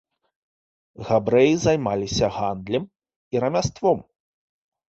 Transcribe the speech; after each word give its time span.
Габрэі 1.09 1.53
займаліся 1.65 2.27
гандлем 2.39 2.83
і 3.37 3.45
рамяством. 3.45 3.99